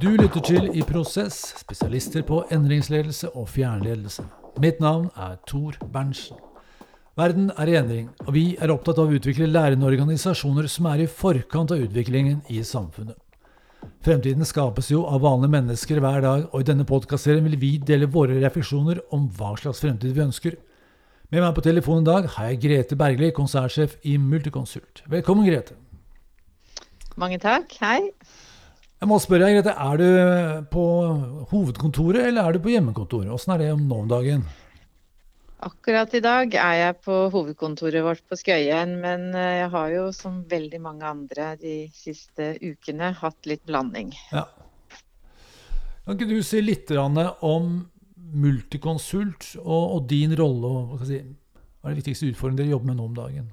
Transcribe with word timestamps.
Du 0.00 0.08
lytter 0.16 0.40
til 0.40 0.70
I 0.72 0.80
prosess, 0.86 1.34
spesialister 1.60 2.22
på 2.24 2.38
endringsledelse 2.54 3.34
og 3.36 3.50
fjernledelse. 3.52 4.22
Mitt 4.62 4.78
navn 4.80 5.10
er 5.12 5.34
Tor 5.44 5.76
Berntsen. 5.92 6.38
Verden 7.20 7.50
er 7.52 7.68
i 7.68 7.74
endring, 7.76 8.06
og 8.24 8.32
vi 8.32 8.44
er 8.56 8.72
opptatt 8.72 8.96
av 9.02 9.10
å 9.10 9.18
utvikle 9.18 9.50
lærende 9.50 9.84
organisasjoner 9.90 10.70
som 10.72 10.88
er 10.88 11.04
i 11.04 11.10
forkant 11.20 11.74
av 11.76 11.84
utviklingen 11.84 12.40
i 12.48 12.62
samfunnet. 12.64 13.18
Fremtiden 14.00 14.48
skapes 14.48 14.88
jo 14.88 15.04
av 15.04 15.20
vanlige 15.26 15.52
mennesker 15.58 16.00
hver 16.00 16.24
dag, 16.24 16.48
og 16.48 16.64
i 16.64 16.70
denne 16.72 16.88
podkastserien 16.88 17.44
vil 17.50 17.60
vi 17.60 17.76
dele 17.92 18.08
våre 18.08 18.40
refleksjoner 18.40 19.04
om 19.12 19.28
hva 19.36 19.52
slags 19.60 19.84
fremtid 19.84 20.16
vi 20.16 20.24
ønsker. 20.24 20.56
Med 21.28 21.44
meg 21.44 21.52
på 21.58 21.66
telefonen 21.68 22.08
i 22.08 22.14
dag 22.14 22.34
har 22.38 22.54
jeg 22.54 22.62
Grete 22.64 22.96
Bergli, 22.96 23.34
konsernsjef 23.36 24.00
i 24.08 24.16
Multiconsult. 24.16 25.04
Velkommen, 25.12 25.44
Grete. 25.44 25.76
Mange 27.20 27.36
takk. 27.42 27.76
Hei. 27.84 28.14
Jeg 29.00 29.08
må 29.08 29.16
spørre 29.16 29.46
deg, 29.48 29.62
Grete, 29.62 29.72
Er 29.72 29.96
du 29.96 30.66
på 30.68 30.82
hovedkontoret 31.54 32.26
eller 32.28 32.44
er 32.44 32.52
du 32.52 32.60
på 32.60 32.72
hjemmekontoret? 32.74 33.30
Åssen 33.32 33.54
er 33.54 33.62
det 33.62 33.70
om 33.72 33.86
nå 33.88 34.02
om 34.02 34.10
dagen? 34.10 34.42
Akkurat 35.64 36.12
i 36.16 36.20
dag 36.24 36.52
er 36.56 36.74
jeg 36.76 36.96
på 37.04 37.16
hovedkontoret 37.32 38.04
vårt 38.04 38.20
på 38.28 38.36
Skøyen, 38.36 38.94
men 39.00 39.30
eh, 39.36 39.60
jeg 39.60 39.70
har 39.72 39.88
jo 39.92 40.04
som 40.16 40.38
veldig 40.48 40.80
mange 40.84 41.08
andre 41.08 41.50
de 41.60 41.74
siste 41.96 42.54
ukene 42.60 43.10
hatt 43.16 43.48
litt 43.48 43.64
blanding. 43.68 44.12
Ja. 44.32 44.46
Kan 46.04 46.16
ikke 46.16 46.28
du 46.28 46.40
si 46.44 46.60
litt 46.64 46.92
om 46.96 47.72
Multiconsult 48.30 49.54
og, 49.60 49.84
og 49.96 50.08
din 50.12 50.36
rolle? 50.36 50.68
og 50.68 51.00
hva, 51.00 51.08
si, 51.08 51.20
hva 51.80 51.88
er 51.88 51.96
de 51.96 52.02
viktigste 52.02 52.28
utfordringene 52.32 52.66
dere 52.66 52.76
jobber 52.76 52.92
med 52.92 53.00
nå 53.00 53.08
om 53.08 53.16
dagen? 53.16 53.48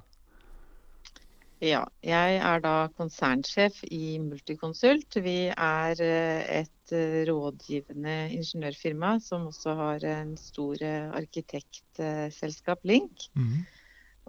Ja, 1.57 1.87
jeg 2.05 2.35
er 2.37 2.59
da 2.61 2.73
konsernsjef 2.93 3.79
i 3.89 4.19
Multiconsult. 4.21 5.17
Vi 5.25 5.49
er 5.49 6.01
eh, 6.05 6.59
et 6.59 6.93
eh, 6.93 7.23
rådgivende 7.25 8.29
ingeniørfirma 8.35 9.15
som 9.25 9.47
også 9.49 9.73
har 9.79 10.05
en 10.05 10.35
stor 10.37 10.77
eh, 10.85 11.09
arkitektselskap, 11.17 12.85
Link. 12.85 13.25
Mm. 13.33 13.65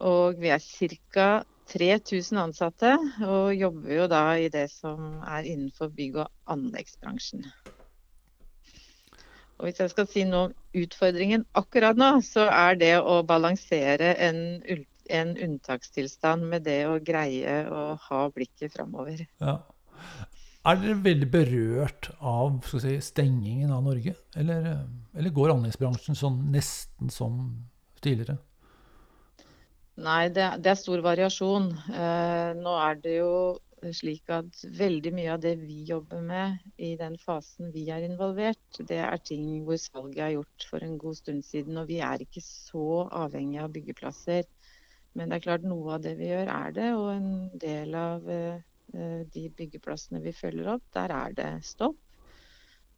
Og 0.08 0.40
vi 0.40 0.54
er 0.56 0.64
ca. 0.64 1.28
3000 1.68 2.38
ansatte, 2.40 2.94
og 3.20 3.52
jobber 3.52 3.92
jo 3.92 4.06
da 4.08 4.22
i 4.40 4.48
det 4.48 4.70
som 4.72 5.18
er 5.20 5.44
innenfor 5.44 5.90
bygg- 5.92 6.22
og 6.22 6.30
anleggsbransjen. 6.48 7.44
Og 9.58 9.66
hvis 9.66 9.80
jeg 9.82 9.92
skal 9.92 10.08
si 10.08 10.24
noe 10.24 10.48
om 10.48 10.54
utfordringen 10.80 11.44
akkurat 11.60 11.98
nå, 11.98 12.22
så 12.24 12.46
er 12.48 12.78
det 12.80 12.94
å 13.02 13.20
balansere 13.26 14.14
en 14.16 14.38
en 15.08 15.34
unntakstilstand 15.36 16.46
med 16.50 16.66
det 16.68 16.80
å 16.88 16.98
greie 17.04 17.60
å 17.70 17.82
ha 18.08 18.22
blikket 18.34 18.76
framover. 18.76 19.24
Ja. 19.42 19.60
Er 20.68 20.80
dere 20.82 20.98
veldig 21.00 21.28
berørt 21.32 22.10
av 22.18 22.58
si, 22.68 22.98
stengingen 23.04 23.70
av 23.72 23.86
Norge? 23.86 24.12
Eller, 24.36 24.66
eller 25.16 25.34
går 25.34 25.54
anleggsbransjen 25.54 26.18
sånn 26.18 26.42
nesten 26.52 27.12
som 27.14 27.38
tidligere? 28.04 28.36
Nei, 29.98 30.28
det, 30.34 30.50
det 30.62 30.74
er 30.74 30.78
stor 30.78 31.00
variasjon. 31.02 31.72
Eh, 31.90 32.50
nå 32.58 32.74
er 32.84 33.00
det 33.02 33.16
jo 33.16 33.32
slik 33.94 34.30
at 34.34 34.62
veldig 34.78 35.12
mye 35.14 35.32
av 35.34 35.42
det 35.42 35.54
vi 35.60 35.82
jobber 35.86 36.22
med 36.24 36.58
i 36.82 36.92
den 36.98 37.16
fasen 37.22 37.70
vi 37.74 37.84
er 37.94 38.04
involvert, 38.06 38.80
det 38.90 38.98
er 39.04 39.20
ting 39.22 39.46
hvor 39.66 39.78
salget 39.78 40.24
er 40.24 40.32
gjort 40.36 40.66
for 40.70 40.84
en 40.84 40.96
god 40.98 41.18
stund 41.20 41.46
siden. 41.46 41.78
Og 41.78 41.90
vi 41.90 42.00
er 42.04 42.24
ikke 42.24 42.42
så 42.44 43.06
avhengig 43.24 43.62
av 43.62 43.72
byggeplasser 43.74 44.46
men 45.18 45.30
det 45.30 45.38
er 45.38 45.46
klart 45.48 45.66
noe 45.66 45.96
av 45.96 46.02
det 46.04 46.14
vi 46.18 46.30
gjør, 46.30 46.50
er 46.54 46.74
det. 46.76 46.88
Og 46.96 47.08
en 47.12 47.30
del 47.60 47.96
av 47.98 48.28
uh, 48.28 48.60
de 49.34 49.46
byggeplassene 49.58 50.22
vi 50.24 50.34
følger 50.36 50.70
opp, 50.76 50.84
der 50.96 51.14
er 51.14 51.34
det 51.36 51.48
stopp. 51.66 51.98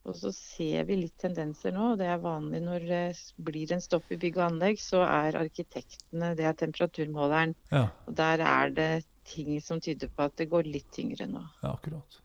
Og 0.09 0.15
så 0.17 0.31
ser 0.33 0.87
vi 0.87 0.97
litt 1.03 1.17
tendenser 1.21 1.75
nå, 1.75 1.91
og 1.91 1.99
det 1.99 2.07
er 2.09 2.23
vanlig 2.23 2.63
når 2.65 2.85
det 2.89 3.03
blir 3.45 3.73
en 3.75 3.83
stopp 3.83 4.09
i 4.09 4.17
bygg 4.21 4.39
og 4.39 4.47
anlegg, 4.47 4.81
så 4.81 5.03
er 5.05 5.37
arkitektene 5.37 6.31
det 6.39 6.47
er 6.49 6.57
temperaturmåleren. 6.57 7.53
Ja. 7.69 7.83
Og 8.09 8.15
der 8.17 8.41
er 8.41 8.73
det 8.73 8.89
ting 9.29 9.59
som 9.61 9.81
tyder 9.83 10.09
på 10.09 10.25
at 10.25 10.33
det 10.41 10.49
går 10.49 10.65
litt 10.65 10.89
tyngre 10.95 11.29
nå. 11.29 11.43
Ja, 11.61 11.75
akkurat. 11.75 12.17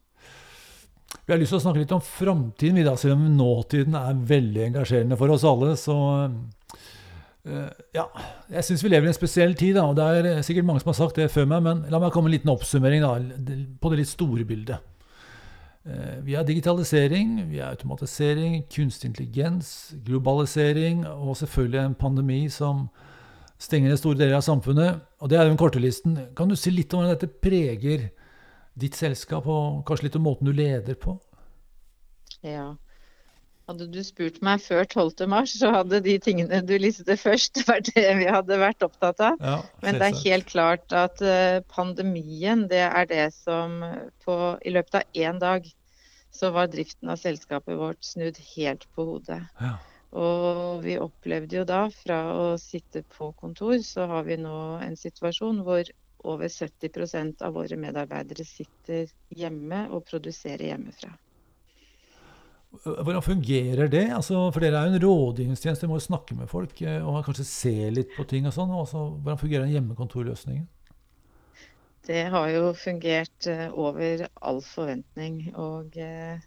Vi 1.27 1.35
har 1.35 1.41
lyst 1.41 1.53
til 1.53 1.61
å 1.61 1.65
snakke 1.67 1.83
litt 1.83 1.93
om 1.95 2.03
framtiden, 2.03 2.81
siden 2.97 3.37
nåtiden 3.37 3.97
er 3.99 4.25
veldig 4.33 4.65
engasjerende 4.71 5.19
for 5.21 5.35
oss 5.35 5.45
alle. 5.47 5.75
Så 5.79 5.97
ja, 7.95 8.05
jeg 8.51 8.67
syns 8.67 8.83
vi 8.83 8.91
lever 8.91 9.07
i 9.07 9.13
en 9.13 9.17
spesiell 9.17 9.55
tid, 9.59 9.77
da, 9.77 9.87
og 9.87 9.97
det 9.99 10.33
er 10.33 10.43
sikkert 10.47 10.67
mange 10.67 10.83
som 10.83 10.91
har 10.91 10.99
sagt 10.99 11.21
det 11.21 11.31
før 11.31 11.47
meg, 11.51 11.63
men 11.63 11.85
la 11.93 12.01
meg 12.03 12.13
komme 12.15 12.27
med 12.27 12.35
en 12.35 12.39
liten 12.41 12.53
oppsummering 12.53 13.05
da, 13.05 13.15
på 13.81 13.93
det 13.93 14.01
litt 14.01 14.11
store 14.11 14.47
bildet. 14.49 14.93
Uh, 15.87 16.19
vi 16.27 16.35
har 16.35 16.43
digitalisering, 16.43 17.45
vi 17.51 17.61
har 17.63 17.77
automatisering, 17.77 18.65
kunstig 18.73 19.13
intelligens, 19.13 19.95
globalisering 20.07 21.05
og 21.07 21.37
selvfølgelig 21.39 21.83
en 21.85 21.95
pandemi 21.95 22.41
som 22.51 22.89
stenger 23.63 23.93
ned 23.93 24.01
store 24.01 24.19
deler 24.19 24.41
av 24.41 24.45
samfunnet. 24.45 25.05
Og 25.23 25.31
det 25.31 25.39
er 25.39 25.47
den 25.47 25.61
korte 25.61 25.81
listen. 25.81 26.19
Kan 26.37 26.51
du 26.51 26.57
si 26.59 26.73
litt 26.75 26.91
om 26.93 27.05
hvordan 27.05 27.15
dette 27.15 27.31
preger 27.31 28.09
ditt 28.77 28.99
selskap, 28.99 29.47
og 29.47 29.87
kanskje 29.87 30.09
litt 30.09 30.19
om 30.19 30.27
måten 30.27 30.51
du 30.51 30.53
leder 30.53 30.99
på? 31.01 31.15
Ja, 32.43 32.75
hadde 33.67 33.89
du 33.91 33.99
spurt 34.07 34.39
meg 34.47 34.61
før 34.63 34.85
12.3, 34.87 35.41
så 35.51 35.71
hadde 35.75 35.99
de 36.05 36.15
tingene 36.23 36.61
du 36.67 36.77
listet 36.79 37.19
først, 37.21 37.63
vært 37.71 37.91
det 37.97 38.13
vi 38.21 38.29
hadde 38.31 38.61
vært 38.63 38.87
opptatt 38.87 39.23
av. 39.33 39.41
Ja, 39.43 39.57
Men 39.83 39.99
det 39.99 40.11
er 40.11 40.21
helt 40.23 40.47
klart 40.51 40.95
at 40.95 41.23
eh, 41.25 41.59
pandemien, 41.73 42.67
det 42.71 42.85
er 42.87 43.11
det 43.11 43.27
som 43.35 43.81
på, 44.25 44.39
I 44.63 44.77
løpet 44.77 45.01
av 45.01 45.21
én 45.27 45.43
dag 45.43 45.67
så 46.37 46.53
var 46.53 46.71
driften 46.71 47.11
av 47.11 47.19
selskapet 47.19 47.79
vårt 47.81 48.05
snudd 48.05 48.39
helt 48.55 48.87
på 48.95 49.07
hodet. 49.11 49.43
Ja. 49.61 49.77
Og 50.17 50.83
vi 50.85 50.97
opplevde 51.01 51.59
jo 51.59 51.67
da, 51.69 51.87
fra 51.91 52.21
å 52.37 52.49
sitte 52.61 53.03
på 53.17 53.33
kontor, 53.41 53.79
så 53.85 54.07
har 54.11 54.27
vi 54.29 54.39
nå 54.41 54.79
en 54.85 54.97
situasjon 54.97 55.65
hvor 55.67 55.89
over 56.27 56.49
70% 56.51 57.43
av 57.47 57.55
våre 57.57 57.79
medarbeidere 57.79 58.47
sitter 58.47 59.11
hjemme 59.35 59.87
og 59.95 60.07
produserer 60.09 60.71
hjemmefra. 60.71 61.13
Hvordan 62.85 63.23
fungerer 63.23 63.91
det? 63.93 64.07
Altså, 64.15 64.47
for 64.55 64.63
dere 64.63 64.81
er 64.81 64.89
jo 64.91 64.97
en 64.97 65.05
rådgivningstjeneste, 65.05 65.85
dere 65.85 65.93
må 65.93 66.01
jo 66.01 66.07
snakke 66.07 66.37
med 66.39 66.51
folk 66.51 66.81
eh, 66.83 66.99
og 67.01 67.25
kanskje 67.27 67.47
se 67.49 67.75
litt 67.95 68.13
på 68.17 68.27
ting 68.29 68.49
og 68.49 68.55
sånn. 68.57 68.73
Hvordan 68.73 69.41
fungerer 69.41 69.67
den 69.67 69.77
hjemmekontorløsningen? 69.77 70.67
Det 72.07 72.27
har 72.31 72.51
jo 72.55 72.69
fungert 72.79 73.49
uh, 73.51 73.67
over 73.75 74.29
all 74.47 74.61
forventning. 74.63 75.41
Og 75.59 75.97
eh, 75.99 76.39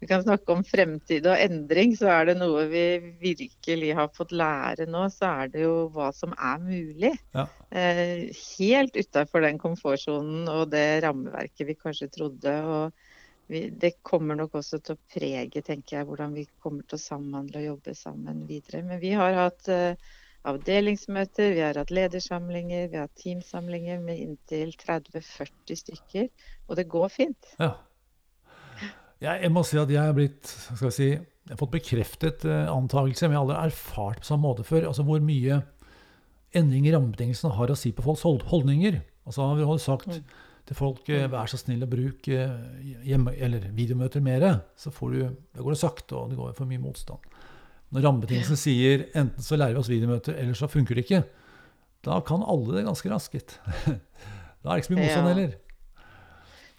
vi 0.00 0.08
kan 0.08 0.22
snakke 0.22 0.54
om 0.54 0.62
fremtid 0.64 1.26
og 1.28 1.36
endring, 1.36 1.96
så 1.98 2.08
er 2.14 2.30
det 2.30 2.36
noe 2.40 2.64
vi 2.70 2.84
virkelig 3.20 3.90
har 3.98 4.12
fått 4.16 4.32
lære 4.32 4.86
nå, 4.88 5.02
så 5.12 5.34
er 5.42 5.50
det 5.52 5.64
jo 5.66 5.74
hva 5.92 6.08
som 6.16 6.32
er 6.38 6.62
mulig. 6.62 7.12
Ja. 7.36 7.48
Eh, 7.68 8.30
helt 8.54 8.96
utafor 8.96 9.44
den 9.44 9.60
komfortsonen 9.60 10.48
og 10.48 10.70
det 10.72 11.02
rammeverket 11.04 11.68
vi 11.68 11.76
kanskje 11.76 12.08
trodde. 12.14 12.54
og 12.64 13.08
vi, 13.50 13.66
det 13.70 13.96
kommer 14.06 14.38
nok 14.38 14.54
også 14.60 14.78
til 14.84 14.96
å 14.96 15.02
prege 15.10 15.62
tenker 15.66 15.98
jeg, 15.98 16.06
hvordan 16.08 16.34
vi 16.36 16.46
kommer 16.62 16.86
til 16.86 16.98
å 16.98 17.02
samhandle 17.02 17.62
og 17.62 17.66
jobbe 17.66 17.94
sammen 17.98 18.44
videre. 18.48 18.82
Men 18.86 19.00
vi 19.02 19.10
har 19.18 19.34
hatt 19.34 19.70
uh, 19.72 20.10
avdelingsmøter, 20.50 21.54
vi 21.56 21.64
har 21.64 21.78
hatt 21.80 21.90
ledersamlinger, 21.94 22.88
vi 22.92 23.00
har 23.00 23.08
hatt 23.08 23.22
teamsamlinger 23.22 23.98
med 24.04 24.22
inntil 24.22 24.70
30-40 24.78 25.80
stykker. 25.82 26.28
Og 26.68 26.78
det 26.78 26.86
går 26.92 27.10
fint. 27.12 27.54
Ja. 27.58 27.74
Jeg 29.20 29.50
må 29.52 29.64
si 29.68 29.76
at 29.76 29.90
jeg 29.92 30.00
har 30.00 30.14
blitt 30.16 30.48
skal 30.48 30.86
vi 30.86 30.94
si, 30.96 31.08
jeg 31.10 31.52
har 31.52 31.58
fått 31.60 31.74
bekreftet 31.74 32.46
uh, 32.48 32.70
antakelse, 32.72 33.26
men 33.26 33.36
jeg 33.36 33.42
har 33.42 33.48
aldri 33.48 33.72
erfart 33.72 34.22
på 34.22 34.30
samme 34.30 34.46
måte 34.46 34.64
før. 34.68 34.86
altså 34.92 35.04
hvor 35.04 35.20
mye 35.24 35.58
endring 36.56 36.86
i 36.86 36.94
rammebetingelsene 36.94 37.52
har 37.58 37.70
å 37.70 37.78
si 37.78 37.92
på 37.94 38.02
folks 38.06 38.22
holdninger. 38.24 39.02
Altså, 39.26 39.44
vi 39.58 39.66
har 39.66 39.82
sagt 39.82 40.08
mm 40.14 40.22
til 40.70 40.78
folk 40.78 41.08
eh, 41.10 41.24
mm. 41.26 41.32
vær 41.32 41.50
så 41.50 41.58
snill 41.58 41.82
å 41.82 41.90
bruke 41.90 42.36
eh, 42.44 42.90
hjemme, 43.08 43.34
eller 43.42 43.64
videomøter 43.74 44.22
mer, 44.22 44.44
så 44.78 44.92
får 44.94 45.16
du, 45.16 45.22
da 45.50 45.64
går 45.66 45.74
det 45.74 45.80
sakte, 45.80 46.14
og 46.14 46.30
det 46.30 46.38
går 46.38 46.54
for 46.54 46.70
mye 46.70 46.82
motstand. 46.82 47.26
Når 47.90 48.06
rammebetingelsene 48.06 48.60
sier 48.60 49.08
enten 49.18 49.42
så 49.42 49.58
lærer 49.58 49.74
vi 49.74 49.82
oss 49.82 49.90
videomøter, 49.90 50.38
eller 50.38 50.54
så 50.54 50.70
funker 50.70 50.94
det 50.94 51.08
ikke, 51.08 51.24
da 52.06 52.20
kan 52.22 52.46
alle 52.46 52.76
det 52.76 52.86
ganske 52.86 53.10
raskt. 53.10 53.56
da 54.62 54.70
er 54.70 54.70
det 54.70 54.78
ikke 54.78 54.92
så 54.92 54.94
mye 54.94 55.08
motstand 55.08 55.30
heller. 55.32 55.58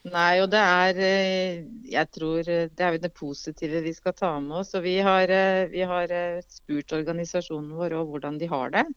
Nei, 0.01 0.31
og 0.41 0.47
det 0.49 0.61
er 0.65 0.99
eh, 1.05 1.57
Jeg 1.91 2.09
tror 2.15 2.47
det 2.47 2.85
er 2.87 2.95
det 2.97 3.11
positive 3.13 3.83
vi 3.83 3.91
skal 3.93 4.15
ta 4.17 4.31
med 4.41 4.63
oss. 4.63 4.71
Og 4.79 4.87
vi 4.87 4.95
har, 5.03 5.29
vi 5.69 5.83
har 5.85 6.15
spurt 6.47 6.95
organisasjonen 6.97 7.75
vår 7.77 7.99
om 7.99 8.07
hvordan 8.09 8.39
de 8.41 8.49
har 8.49 8.73
det. 8.73 8.87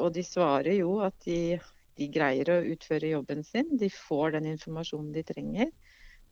Og 0.00 0.08
de 0.16 0.24
svarer 0.24 0.80
jo 0.80 0.96
at 1.04 1.14
de 1.28 1.60
de 1.98 2.08
greier 2.14 2.50
å 2.52 2.62
utføre 2.72 3.12
jobben 3.14 3.44
sin. 3.46 3.76
De 3.80 3.90
får 3.92 4.36
den 4.36 4.48
informasjonen 4.54 5.12
de 5.16 5.24
trenger. 5.26 5.72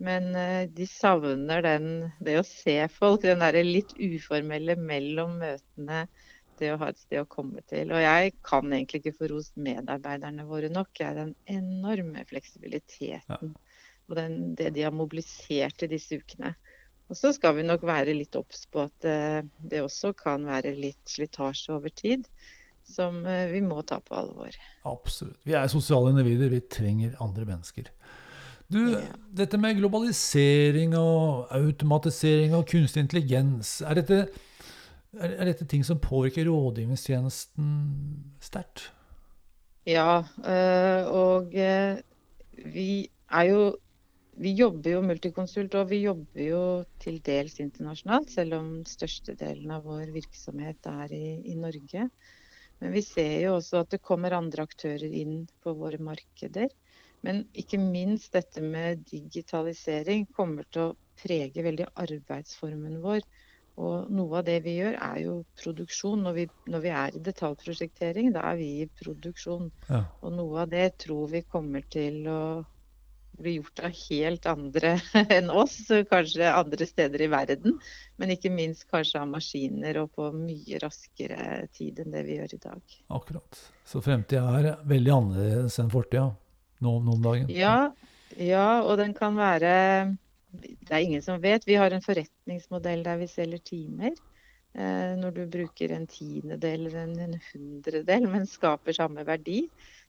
Men 0.03 0.29
uh, 0.37 0.65
de 0.69 0.87
savner 0.89 1.65
den, 1.65 1.91
det 2.21 2.39
å 2.41 2.47
se 2.47 2.79
folk, 2.93 3.25
den 3.25 3.43
der 3.45 3.59
litt 3.65 3.95
uformelle 3.97 4.77
mellom 4.79 5.39
møtene. 5.43 6.07
Det 6.57 6.71
å 6.73 6.79
ha 6.81 6.89
et 6.89 7.01
sted 7.01 7.21
å 7.21 7.29
komme 7.29 7.61
til. 7.69 7.91
Og 7.93 8.01
jeg 8.01 8.33
kan 8.47 8.71
egentlig 8.73 9.03
ikke 9.03 9.19
få 9.19 9.29
rost 9.35 9.59
medarbeiderne 9.61 10.47
våre 10.49 10.71
nok. 10.73 10.89
Det 10.97 11.05
er 11.05 11.19
den 11.19 11.35
enorme 11.53 12.25
fleksibiliteten 12.31 13.51
ja. 13.53 13.67
og 14.09 14.17
den, 14.17 14.39
det 14.57 14.71
de 14.73 14.87
har 14.87 14.97
mobilisert 14.97 15.85
i 15.85 15.91
disse 15.93 16.17
ukene. 16.17 16.55
Og 17.13 17.19
så 17.19 17.35
skal 17.37 17.59
vi 17.59 17.67
nok 17.67 17.85
være 17.87 18.17
litt 18.17 18.35
obs 18.41 18.65
på 18.73 18.87
at 18.87 19.09
uh, 19.09 19.43
det 19.61 19.85
også 19.85 20.15
kan 20.17 20.49
være 20.49 20.73
litt 20.79 21.13
slitasje 21.13 21.77
over 21.77 21.93
tid. 21.93 22.25
Som 22.87 23.23
uh, 23.27 23.47
vi 23.51 23.61
må 23.65 23.83
ta 23.87 23.99
på 24.05 24.17
alvor. 24.17 24.57
Absolutt. 24.87 25.39
Vi 25.47 25.57
er 25.59 25.71
sosiale 25.73 26.13
individer. 26.15 26.53
Vi 26.53 26.63
trenger 26.71 27.17
andre 27.23 27.47
mennesker. 27.49 27.91
Du, 28.73 28.81
ja. 28.97 29.05
dette 29.31 29.59
med 29.63 29.79
globalisering 29.79 30.97
og 30.99 31.47
automatisering 31.55 32.55
og 32.57 32.67
kunstig 32.67 33.05
intelligens, 33.05 33.77
er 33.87 34.01
dette, 34.01 34.17
er, 35.15 35.37
er 35.37 35.51
dette 35.53 35.69
ting 35.71 35.85
som 35.87 36.01
påvirker 36.03 36.49
rådgivningstjenesten 36.51 37.69
sterkt? 38.43 38.89
Ja, 39.87 40.25
øh, 40.43 41.13
og 41.15 41.55
øh, 41.55 41.99
vi 42.75 43.07
er 43.31 43.43
jo 43.53 43.77
vi 44.37 44.53
jobber 44.53 44.91
jo 44.91 45.05
multikonsult, 45.05 45.75
og 45.81 45.89
vi 45.91 46.03
jobber 46.03 46.43
jo 46.43 46.63
til 47.01 47.23
dels 47.25 47.57
internasjonalt, 47.63 48.31
selv 48.35 48.59
om 48.59 48.67
størstedelen 48.85 49.71
av 49.73 49.87
vår 49.89 50.11
virksomhet 50.13 50.89
er 50.91 51.15
i, 51.17 51.27
i, 51.53 51.55
Norge. 51.57 52.09
Men 52.83 52.93
vi 52.93 53.03
ser 53.05 53.39
jo 53.47 53.57
også 53.57 53.83
at 53.83 53.95
det 53.95 54.05
kommer 54.05 54.37
andre 54.37 54.67
aktører 54.69 55.09
inn 55.09 55.47
på 55.65 55.73
våre 55.79 56.01
markeder. 56.03 56.69
Men 57.25 57.43
ikke 57.57 57.81
minst 57.81 58.37
dette 58.37 58.63
med 58.63 59.07
digitalisering 59.09 60.27
kommer 60.37 60.69
til 60.71 60.91
å 60.91 60.95
prege 61.23 61.65
veldig 61.65 61.89
arbeidsformen 62.05 63.01
vår. 63.05 63.25
Og 63.77 64.13
noe 64.13 64.39
av 64.41 64.47
det 64.47 64.61
vi 64.65 64.79
gjør, 64.79 64.95
er 65.05 65.19
jo 65.25 65.35
produksjon. 65.61 66.23
Når 66.25 66.37
vi, 66.37 66.45
når 66.73 66.85
vi 66.85 66.93
er 67.01 67.17
i 67.17 67.25
detaljprosjektering, 67.25 68.31
da 68.37 68.45
er 68.53 68.61
vi 68.61 68.69
i 68.85 68.87
produksjon. 69.03 69.69
Ja. 69.91 70.05
Og 70.23 70.33
noe 70.37 70.63
av 70.65 70.71
det 70.73 70.87
tror 71.05 71.29
vi 71.33 71.43
kommer 71.45 71.85
til 71.93 72.23
å 72.33 72.41
bli 73.39 73.57
gjort 73.59 73.83
av 73.87 73.95
helt 73.97 74.49
andre 74.51 74.93
enn 75.37 75.51
oss. 75.51 75.79
Kanskje 76.11 76.53
andre 76.53 76.89
steder 76.89 77.25
i 77.25 77.31
verden. 77.33 77.79
Men 78.21 78.35
ikke 78.35 78.53
minst 78.53 78.87
kanskje 78.93 79.23
av 79.23 79.31
maskiner 79.31 80.01
og 80.03 80.13
på 80.17 80.31
mye 80.35 80.81
raskere 80.83 81.67
tid 81.77 82.03
enn 82.05 82.15
det 82.17 82.27
vi 82.29 82.39
gjør 82.41 82.57
i 82.57 82.63
dag. 82.69 82.99
Akkurat. 83.19 83.63
Så 83.87 84.03
fremtida 84.05 84.45
er 84.59 84.71
veldig 84.89 85.15
annerledes 85.17 85.81
enn 85.83 85.93
fortida 85.93 86.29
nå, 86.31 86.93
om 86.93 87.11
noen 87.11 87.25
dagen? 87.25 87.51
Ja, 87.53 87.91
ja, 88.37 88.69
og 88.83 88.97
den 89.01 89.15
kan 89.17 89.37
være 89.39 89.75
det 90.57 90.93
er 90.95 91.05
ingen 91.05 91.23
som 91.23 91.41
vet. 91.43 91.67
Vi 91.69 91.77
har 91.77 91.93
en 91.93 92.05
forretningsmodell 92.05 93.05
der 93.05 93.21
vi 93.21 93.29
selger 93.31 93.61
timer. 93.65 94.15
Eh, 94.77 95.13
når 95.17 95.33
du 95.37 95.43
bruker 95.49 95.93
en 95.97 96.07
tiendedel 96.11 96.87
eller 96.87 96.99
en, 97.05 97.15
en 97.29 97.39
hundredel, 97.53 98.27
men 98.29 98.49
skaper 98.49 98.97
samme 98.97 99.25
verdi, 99.25 99.63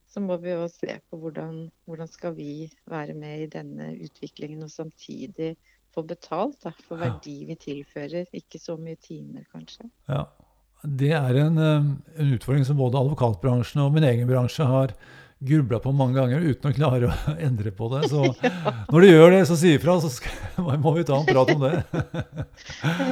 så 0.07 0.23
må 0.23 0.37
vi 0.41 0.53
jo 0.53 0.67
se 0.71 0.99
på 1.09 1.19
hvordan, 1.19 1.67
hvordan 1.87 2.09
skal 2.09 2.35
vi 2.37 2.69
være 2.89 3.15
med 3.17 3.43
i 3.43 3.49
denne 3.51 3.91
utviklingen 3.99 4.63
og 4.63 4.71
samtidig 4.71 5.55
få 5.95 6.03
betalt 6.07 6.59
da, 6.63 6.73
for 6.87 7.01
verdi 7.01 7.39
vi 7.49 7.57
tilfører, 7.59 8.27
ikke 8.35 8.61
så 8.61 8.77
mye 8.79 8.99
timer 9.01 9.47
kanskje. 9.53 9.89
Ja, 10.09 10.27
Det 10.83 11.09
er 11.11 11.35
en, 11.41 11.57
eh, 11.57 11.87
en 12.21 12.33
utfordring 12.35 12.63
som 12.65 12.77
både 12.77 12.99
advokatbransjen 12.99 13.81
og 13.81 13.95
min 13.95 14.05
egen 14.05 14.27
bransje 14.29 14.63
har 14.63 14.93
grubla 15.39 15.79
på 15.79 15.91
mange 15.93 16.17
ganger 16.17 16.45
uten 16.45 16.69
å 16.69 16.75
klare 16.75 17.09
å 17.09 17.33
endre 17.47 17.73
på 17.73 17.89
det. 17.95 18.09
Så 18.11 18.23
når 18.93 19.01
du 19.01 19.07
gjør 19.09 19.31
det, 19.33 19.41
så 19.49 19.57
si 19.57 19.73
ifra, 19.73 19.97
så 20.01 20.11
skal, 20.13 20.37
må 20.85 20.93
vi 20.97 21.05
ta 21.07 21.17
en 21.17 21.29
prat 21.29 21.53
om 21.55 21.65
det. 21.65 21.75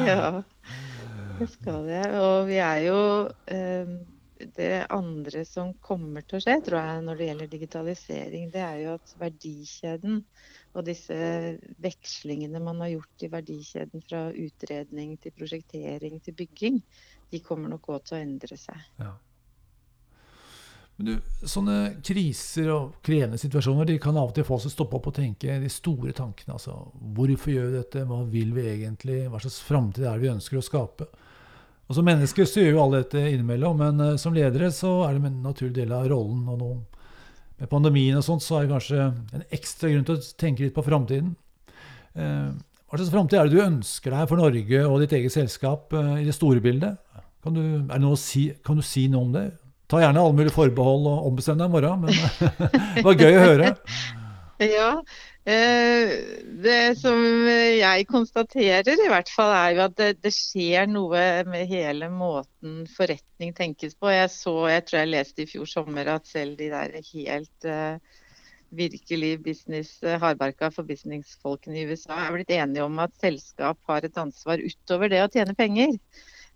ja, 0.06 0.44
det 1.40 1.50
skal 1.58 1.90
jeg. 1.90 2.14
Og 2.22 2.46
vi 2.50 2.62
er 2.62 2.84
jo 2.86 3.00
eh, 3.50 3.98
Det 4.36 4.86
andre 4.92 5.46
som 5.48 5.72
kommer 5.80 6.26
til 6.28 6.40
å 6.40 6.44
skje, 6.44 6.58
tror 6.66 6.82
jeg, 6.82 7.04
når 7.06 7.20
det 7.20 7.28
gjelder 7.30 7.52
digitalisering, 7.54 8.50
det 8.52 8.64
er 8.66 8.80
jo 8.82 8.96
at 8.98 9.14
verdikjeden 9.22 10.18
og 10.76 10.88
disse 10.90 11.20
vekslingene 11.84 12.60
man 12.60 12.82
har 12.84 12.92
gjort 12.98 13.24
i 13.24 13.30
verdikjeden 13.32 14.04
fra 14.04 14.26
utredning 14.36 15.16
til 15.24 15.36
prosjektering 15.38 16.20
til 16.26 16.36
bygging, 16.36 16.82
de 17.32 17.42
kommer 17.46 17.72
nok 17.72 17.88
òg 17.96 18.04
til 18.04 18.18
å 18.18 18.26
endre 18.26 18.60
seg. 18.60 18.84
Ja. 19.00 19.14
Men 20.96 21.10
du, 21.10 21.16
sånne 21.48 21.78
kriser 22.06 22.70
og 22.72 23.00
krevende 23.04 23.40
situasjoner 23.40 23.88
de 23.88 23.98
kan 24.04 24.16
av 24.16 24.30
og 24.30 24.36
til 24.36 24.46
få 24.48 24.56
oss 24.56 24.68
til 24.68 24.72
å 24.72 24.76
stoppe 24.78 25.00
opp 25.00 25.10
og 25.12 25.18
tenke 25.18 25.58
de 25.60 25.72
store 25.72 26.16
tankene. 26.16 26.56
altså 26.56 26.76
Hvorfor 27.18 27.52
gjør 27.52 27.72
vi 27.72 27.80
dette? 27.80 28.04
Hva 28.08 28.22
vil 28.32 28.54
vi 28.56 28.68
egentlig? 28.72 29.18
Hva 29.32 29.42
slags 29.44 29.60
framtid 29.68 30.06
er 30.06 30.16
det 30.16 30.24
vi 30.24 30.32
ønsker 30.32 30.60
å 30.60 30.64
skape? 30.64 31.10
Og 31.86 31.98
Som 31.98 32.08
mennesker 32.10 32.48
så 32.50 32.64
gjør 32.64 32.72
jo 32.74 32.84
alle 32.84 33.02
dette 33.04 33.22
innimellom, 33.30 33.82
men 33.82 34.02
uh, 34.02 34.20
som 34.22 34.34
ledere 34.34 34.72
så 34.74 35.04
er 35.06 35.18
det 35.18 35.30
en 35.30 35.42
naturlig 35.46 35.76
del 35.78 35.94
av 35.94 36.08
rollen. 36.10 36.46
og 36.50 36.62
nå 36.62 36.72
Med 37.62 37.72
pandemien 37.72 38.18
og 38.18 38.26
sånt 38.26 38.44
så 38.44 38.60
er 38.60 38.66
det 38.66 38.74
kanskje 38.74 39.10
en 39.38 39.46
ekstra 39.54 39.92
grunn 39.92 40.08
til 40.08 40.18
å 40.18 40.24
tenke 40.42 40.66
litt 40.66 40.76
på 40.76 40.86
framtiden. 40.86 41.36
Uh, 42.18 42.56
hva 42.86 42.98
slags 42.98 43.14
framtid 43.14 43.38
er 43.38 43.50
det 43.50 43.58
du 43.58 43.66
ønsker 43.66 44.14
deg 44.16 44.30
for 44.32 44.42
Norge 44.42 44.82
og 44.88 45.02
ditt 45.04 45.14
eget 45.18 45.34
selskap 45.36 45.94
uh, 45.94 46.18
i 46.18 46.26
det 46.26 46.36
store 46.38 46.64
bildet? 46.64 46.98
Kan 47.46 47.54
du, 47.54 48.16
si, 48.18 48.48
kan 48.66 48.80
du 48.80 48.82
si 48.82 49.06
noe 49.12 49.28
om 49.28 49.34
det? 49.36 49.46
Ta 49.92 50.00
gjerne 50.02 50.18
alle 50.18 50.34
mulige 50.34 50.56
forbehold 50.56 51.06
og 51.12 51.28
ombestem 51.30 51.60
deg 51.60 51.70
i 51.70 51.74
morgen, 51.76 52.08
men 52.08 52.14
det 52.96 53.04
var 53.06 53.20
gøy 53.20 53.36
å 53.36 53.50
høre. 53.50 53.74
Ja. 54.56 55.02
Eh, 55.46 56.12
det 56.66 56.98
som 56.98 57.20
jeg 57.46 58.08
konstaterer, 58.10 58.88
i 58.98 59.10
hvert 59.12 59.30
fall, 59.30 59.52
er 59.54 59.76
jo 59.76 59.84
at 59.84 59.96
det, 60.00 60.08
det, 60.26 60.32
skjer 60.34 60.90
noe 60.90 61.22
med 61.46 61.70
hele 61.70 62.10
måten 62.10 62.80
forretning 62.90 63.54
tenkes 63.54 63.94
på. 63.94 64.10
Jeg 64.10 64.32
så, 64.34 64.56
jeg 64.74 64.88
tror 64.88 65.04
jeg 65.04 65.12
leste 65.14 65.46
i 65.46 65.50
fjor 65.52 65.70
sommer 65.70 66.10
at 66.16 66.26
selv 66.26 66.58
de 66.58 66.72
der 66.74 66.98
helt 67.12 67.70
uh, 67.70 68.02
virkelig 68.74 69.36
business, 69.46 70.00
hardbarka 70.02 70.72
for 70.74 70.90
businessfolkene 70.90 71.78
i 71.78 71.86
USA 71.92 72.24
er 72.26 72.34
blitt 72.40 72.56
enige 72.58 72.88
om 72.88 72.98
at 73.06 73.14
selskap 73.22 73.78
har 73.92 74.08
et 74.08 74.18
ansvar 74.18 74.64
utover 74.66 75.14
det 75.14 75.22
å 75.22 75.30
tjene 75.30 75.54
penger. 75.58 75.94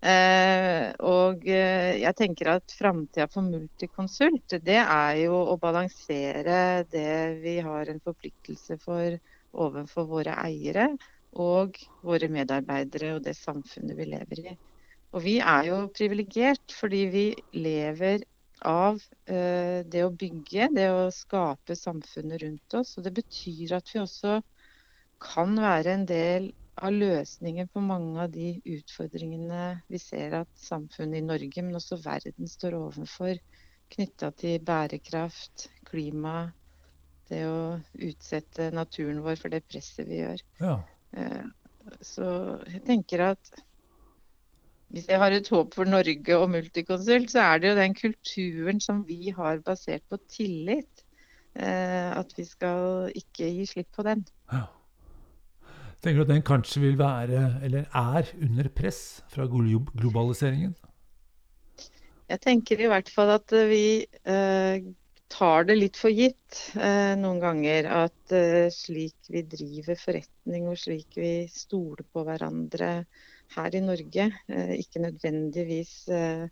Eh, 0.00 0.86
og 1.04 1.42
eh, 1.44 1.98
jeg 2.00 2.16
tenker 2.16 2.54
at 2.54 2.72
framtida 2.72 3.26
for 3.28 3.44
Multiconsult, 3.44 4.56
det 4.64 4.78
er 4.80 5.18
jo 5.26 5.42
å 5.52 5.58
balansere 5.60 6.86
det 6.88 7.42
vi 7.42 7.58
har 7.60 7.90
en 7.92 8.00
forpliktelse 8.00 8.78
for 8.80 9.18
overfor 9.52 10.08
våre 10.08 10.38
eiere 10.40 10.88
og 11.36 11.76
våre 12.06 12.30
medarbeidere 12.32 13.12
og 13.18 13.26
det 13.26 13.36
samfunnet 13.36 13.98
vi 13.98 14.08
lever 14.14 14.40
i. 14.40 14.56
Og 15.12 15.24
vi 15.26 15.36
er 15.42 15.68
jo 15.68 15.82
privilegert 15.92 16.72
fordi 16.72 17.02
vi 17.12 17.26
lever 17.58 18.24
av 18.66 19.00
eh, 19.26 19.84
det 19.84 20.04
å 20.06 20.14
bygge, 20.14 20.70
det 20.76 20.88
å 20.94 21.10
skape 21.12 21.76
samfunnet 21.76 22.40
rundt 22.44 22.78
oss. 22.78 22.96
Og 22.96 23.04
det 23.04 23.12
betyr 23.20 23.76
at 23.76 23.92
vi 23.92 24.00
også 24.00 24.38
kan 25.20 25.56
være 25.60 25.96
en 25.98 26.08
del 26.08 26.50
av 26.76 26.94
løsninger 26.94 27.68
på 27.72 27.82
mange 27.84 28.20
av 28.22 28.30
de 28.34 28.54
utfordringene 28.76 29.64
vi 29.90 30.00
ser 30.00 30.36
at 30.40 30.50
samfunnet 30.60 31.20
i 31.20 31.26
Norge, 31.26 31.64
men 31.64 31.76
også 31.76 32.00
verden, 32.04 32.48
står 32.48 32.78
overfor 32.78 33.40
knytta 33.90 34.30
til 34.38 34.60
bærekraft, 34.64 35.68
klima, 35.88 36.50
det 37.30 37.42
å 37.46 37.78
utsette 37.94 38.70
naturen 38.74 39.22
vår 39.24 39.38
for 39.38 39.54
det 39.54 39.64
presset 39.68 40.08
vi 40.08 40.22
gjør. 40.22 40.44
Ja. 40.62 40.76
Eh, 41.14 41.44
så 42.04 42.30
jeg 42.70 42.84
tenker 42.86 43.26
at 43.32 43.52
hvis 44.90 45.06
jeg 45.06 45.20
har 45.22 45.30
et 45.30 45.48
håp 45.54 45.76
for 45.76 45.86
Norge 45.86 46.36
og 46.38 46.48
Multiconsult, 46.50 47.30
så 47.30 47.44
er 47.44 47.60
det 47.62 47.70
jo 47.70 47.78
den 47.78 47.94
kulturen 47.94 48.80
som 48.82 49.04
vi 49.06 49.30
har 49.36 49.62
basert 49.66 50.02
på 50.10 50.18
tillit. 50.26 51.04
Eh, 51.54 52.10
at 52.14 52.34
vi 52.36 52.46
skal 52.46 53.10
ikke 53.14 53.46
gi 53.54 53.66
slipp 53.70 53.90
på 53.94 54.06
den. 54.06 54.24
Ja. 54.50 54.66
Tenker 56.00 56.22
du 56.22 56.24
at 56.24 56.32
den 56.32 56.46
kanskje 56.46 56.80
vil 56.84 56.96
være, 57.00 57.60
eller 57.66 57.84
er, 57.92 58.30
under 58.40 58.70
press 58.72 59.20
fra 59.28 59.44
globaliseringen? 59.46 60.72
Jeg 62.30 62.40
tenker 62.40 62.80
i 62.80 62.88
hvert 62.88 63.10
fall 63.10 63.34
at 63.34 63.52
vi 63.68 64.06
eh, 64.06 64.86
tar 65.30 65.66
det 65.68 65.76
litt 65.76 65.98
for 65.98 66.14
gitt 66.14 66.60
eh, 66.78 67.12
noen 67.18 67.40
ganger. 67.42 67.88
At 68.06 68.34
eh, 68.34 68.70
slik 68.74 69.30
vi 69.32 69.42
driver 69.50 69.98
forretning 69.98 70.70
og 70.70 70.78
slik 70.80 71.18
vi 71.20 71.34
stoler 71.52 72.06
på 72.06 72.24
hverandre 72.26 72.92
her 73.56 73.74
i 73.74 73.82
Norge, 73.82 74.30
eh, 74.48 74.74
ikke 74.78 75.02
nødvendigvis 75.02 75.94
eh, 76.14 76.46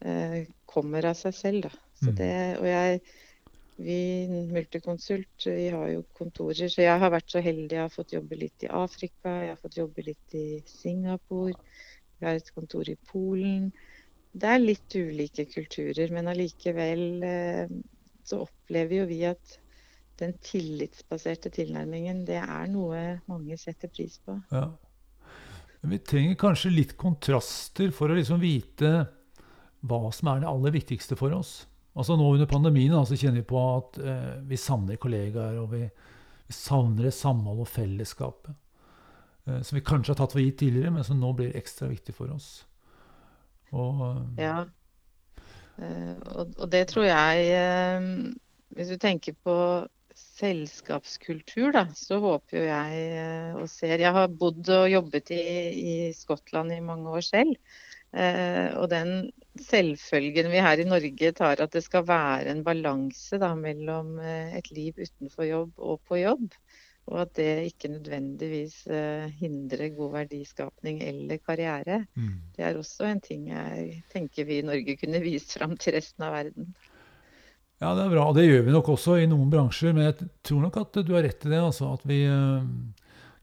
eh, 0.00 0.38
kommer 0.68 1.10
av 1.12 1.18
seg 1.20 1.36
selv. 1.36 1.68
Da. 1.68 1.72
Så 2.00 2.10
mm. 2.10 2.16
det, 2.16 2.36
og 2.60 2.68
jeg 2.70 3.02
vi 3.80 4.00
Multiconsult 4.52 5.46
vi 5.46 5.68
har 5.72 5.88
jo 5.94 6.02
kontorer, 6.16 6.68
så 6.68 6.84
jeg 6.84 7.00
har 7.02 7.12
vært 7.12 7.32
så 7.32 7.42
heldig. 7.44 7.76
Jeg 7.76 7.86
har 7.86 7.94
fått 7.94 8.14
jobbe 8.16 8.38
litt 8.38 8.66
i 8.66 8.72
Afrika, 8.80 9.32
jeg 9.44 9.54
har 9.54 9.60
fått 9.60 9.78
jobbe 9.80 10.04
litt 10.06 10.36
i 10.36 10.60
Singapore. 10.68 11.56
Vi 12.20 12.28
har 12.28 12.36
et 12.36 12.52
kontor 12.54 12.90
i 12.92 12.98
Polen. 13.10 13.70
Det 14.30 14.50
er 14.50 14.62
litt 14.62 14.94
ulike 14.94 15.46
kulturer, 15.50 16.12
men 16.14 16.28
allikevel 16.30 17.24
eh, 17.26 17.72
så 18.26 18.44
opplever 18.44 19.00
jo 19.00 19.08
vi 19.10 19.24
at 19.30 19.56
den 20.20 20.36
tillitsbaserte 20.44 21.50
tilnærmingen, 21.54 22.26
det 22.28 22.38
er 22.42 22.68
noe 22.70 23.00
mange 23.30 23.56
setter 23.58 23.88
pris 23.88 24.18
på. 24.20 24.36
Ja. 24.52 24.68
Vi 25.80 25.96
trenger 26.04 26.36
kanskje 26.36 26.74
litt 26.74 26.92
kontraster 27.00 27.88
for 27.96 28.12
å 28.12 28.18
liksom 28.18 28.42
vite 28.42 28.90
hva 29.80 30.10
som 30.12 30.28
er 30.28 30.42
det 30.42 30.50
aller 30.50 30.74
viktigste 30.76 31.16
for 31.16 31.32
oss. 31.32 31.62
Altså 32.00 32.16
Nå 32.16 32.30
under 32.32 32.48
pandemien 32.48 32.96
så 33.04 33.18
kjenner 33.18 33.42
vi 33.42 33.50
på 33.50 33.60
at 33.60 34.00
eh, 34.00 34.40
vi 34.48 34.56
savner 34.56 34.96
kollegaer. 35.00 35.58
og 35.60 35.74
vi, 35.74 35.84
Vi 36.48 36.56
savner 36.56 37.10
det 37.10 37.14
samhold 37.14 37.60
og 37.66 37.68
fellesskapet. 37.68 38.56
Eh, 39.46 39.62
som 39.62 39.76
vi 39.76 39.84
kanskje 39.84 40.14
har 40.14 40.20
tatt 40.20 40.34
for 40.34 40.42
gitt 40.42 40.60
tidligere, 40.62 40.92
men 40.94 41.06
som 41.06 41.20
nå 41.20 41.32
blir 41.36 41.56
ekstra 41.58 41.90
viktig 41.90 42.14
for 42.16 42.32
oss. 42.34 42.50
Og, 43.70 44.02
eh, 44.08 44.44
ja. 44.46 44.58
Eh, 45.80 46.14
og, 46.34 46.56
og, 46.58 46.66
det 46.68 46.88
tror 46.90 47.06
jeg 47.06 48.32
Hvis 48.74 48.90
du 48.90 48.96
tenker 49.00 49.36
på 49.46 49.54
selskapskultur, 50.20 51.70
da, 51.72 51.84
så 51.96 52.18
håper 52.20 52.58
jo 52.58 52.64
jeg 52.66 53.54
og 53.60 53.70
ser 53.70 54.02
Jeg 54.02 54.12
har 54.12 54.28
bodd 54.28 54.68
og 54.74 54.90
jobbet 54.90 55.32
i, 55.34 55.44
i 55.70 55.94
Skottland 56.16 56.74
i 56.74 56.82
mange 56.84 57.08
år 57.10 57.24
selv. 57.24 57.54
Og 58.10 58.88
den 58.90 59.30
selvfølgen 59.60 60.48
vi 60.50 60.62
her 60.64 60.80
i 60.82 60.86
Norge 60.88 61.30
tar 61.38 61.62
at 61.62 61.74
det 61.76 61.84
skal 61.84 62.02
være 62.08 62.50
en 62.50 62.64
balanse 62.66 63.38
da, 63.38 63.52
mellom 63.54 64.16
et 64.20 64.70
liv 64.74 64.98
utenfor 64.98 65.46
jobb 65.46 65.78
og 65.78 66.00
på 66.08 66.18
jobb. 66.18 66.48
Og 67.10 67.24
at 67.24 67.32
det 67.38 67.48
ikke 67.72 67.90
nødvendigvis 67.90 68.84
uh, 68.90 69.26
hindrer 69.40 69.90
god 69.96 70.12
verdiskapning 70.12 71.00
eller 71.02 71.40
karriere. 71.42 72.04
Mm. 72.14 72.36
Det 72.56 72.64
er 72.64 72.78
også 72.78 73.08
en 73.08 73.22
ting 73.24 73.48
jeg 73.50 74.02
tenker 74.12 74.46
vi 74.46 74.60
i 74.60 74.66
Norge 74.66 74.96
kunne 75.00 75.22
vist 75.24 75.56
fram 75.58 75.74
til 75.80 75.96
resten 75.98 76.26
av 76.26 76.36
verden. 76.36 76.70
Ja, 77.80 77.94
det 77.96 78.04
er 78.04 78.12
bra. 78.12 78.28
Og 78.28 78.36
det 78.36 78.46
gjør 78.46 78.66
vi 78.66 78.76
nok 78.76 78.92
også 78.92 79.16
i 79.18 79.28
noen 79.30 79.50
bransjer. 79.50 79.94
Men 79.96 80.10
jeg 80.10 80.28
tror 80.46 80.62
nok 80.66 80.78
at 80.84 81.00
du 81.00 81.14
har 81.16 81.24
rett 81.26 81.46
i 81.48 81.50
det. 81.50 81.62
Altså, 81.64 81.90
at 81.96 82.04
vi, 82.06 82.20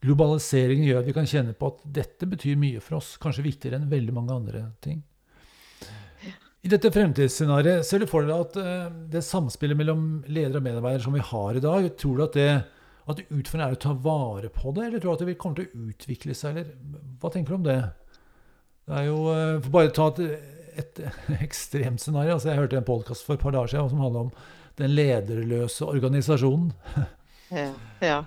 globaliseringen 0.03 0.85
gjør 0.87 1.01
at 1.01 1.09
vi 1.09 1.15
kan 1.15 1.29
kjenne 1.29 1.55
på 1.57 1.71
at 1.71 1.85
dette 1.97 2.29
betyr 2.29 2.57
mye 2.59 2.81
for 2.83 2.99
oss. 2.99 3.15
Kanskje 3.21 3.45
viktigere 3.47 3.79
enn 3.79 3.91
veldig 3.91 4.15
mange 4.15 4.35
andre 4.35 4.63
ting. 4.83 5.01
I 6.65 6.71
dette 6.71 6.91
fremtidsscenarioet, 6.91 7.85
ser 7.85 8.01
du 8.01 8.09
for 8.09 8.25
deg 8.25 8.33
at 8.33 8.57
uh, 8.59 8.87
det 9.13 9.21
samspillet 9.23 9.77
mellom 9.77 10.07
leder 10.27 10.59
og 10.59 10.65
medarbeider 10.65 11.05
som 11.05 11.15
vi 11.15 11.23
har 11.23 11.55
i 11.55 11.63
dag, 11.63 11.87
tror 12.01 12.17
du 12.17 12.25
at 12.25 12.35
det 12.35 12.49
at 13.07 13.21
utfordringen 13.23 13.69
er 13.69 13.77
å 13.77 13.79
ta 13.79 13.93
vare 14.03 14.49
på 14.51 14.73
det, 14.75 14.89
eller 14.89 14.99
tror 14.99 15.13
du 15.13 15.15
at 15.15 15.21
det 15.23 15.29
vil 15.29 15.39
komme 15.39 15.55
til 15.55 15.67
å 15.67 15.85
utvikle 15.87 16.35
seg? 16.35 16.57
eller 16.59 17.13
Hva 17.21 17.31
tenker 17.31 17.53
du 17.53 17.57
om 17.61 17.67
det? 17.67 17.77
Det 18.87 18.97
er 18.99 19.05
jo, 19.07 19.17
eh, 19.31 19.59
For 19.63 19.75
bare 19.77 19.93
ta 19.95 20.09
et, 20.11 20.49
et 20.83 20.99
ekstremt 21.47 22.03
scenario. 22.03 22.35
Altså 22.35 22.51
jeg 22.51 22.59
hørte 22.59 22.81
en 22.81 22.87
podkast 22.87 23.23
for 23.23 23.37
et 23.37 23.43
par 23.45 23.55
dager 23.55 23.71
siden 23.71 23.93
som 23.93 24.03
handla 24.03 24.25
om 24.27 24.33
den 24.81 24.91
lederløse 24.91 25.87
organisasjonen. 25.87 26.73
Ja, 27.47 27.71
ja. 28.03 28.17